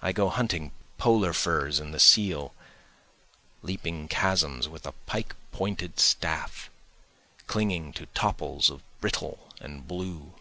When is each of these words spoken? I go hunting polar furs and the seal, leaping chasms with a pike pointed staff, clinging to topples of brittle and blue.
I 0.00 0.12
go 0.12 0.30
hunting 0.30 0.72
polar 0.96 1.34
furs 1.34 1.78
and 1.78 1.92
the 1.92 2.00
seal, 2.00 2.54
leaping 3.60 4.08
chasms 4.08 4.66
with 4.66 4.86
a 4.86 4.92
pike 5.04 5.36
pointed 5.50 6.00
staff, 6.00 6.70
clinging 7.48 7.92
to 8.00 8.06
topples 8.06 8.70
of 8.70 8.82
brittle 9.02 9.50
and 9.60 9.86
blue. 9.86 10.32